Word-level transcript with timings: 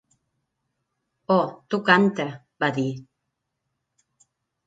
'Oh, 1.35 1.43
tu 1.73 1.79
cante', 1.89 2.27
va 2.65 2.71
dir. 2.79 2.87